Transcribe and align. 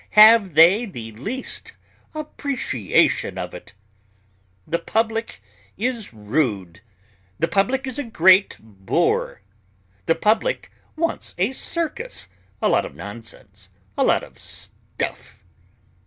Have 0.17 0.55
they 0.55 0.87
the 0.87 1.11
least 1.11 1.73
appreciation 2.15 3.37
of 3.37 3.53
it? 3.53 3.75
The 4.65 4.79
public 4.79 5.43
is 5.77 6.11
rude. 6.11 6.81
The 7.37 7.47
public 7.47 7.85
is 7.85 7.99
a 7.99 8.03
great 8.03 8.57
boor. 8.59 9.41
The 10.07 10.15
public 10.15 10.71
wants 10.95 11.35
a 11.37 11.51
circus, 11.51 12.27
a 12.63 12.67
lot 12.67 12.83
of 12.87 12.95
nonsense, 12.95 13.69
a 13.95 14.03
lot 14.03 14.23
of 14.23 14.39
stuff. 14.39 15.37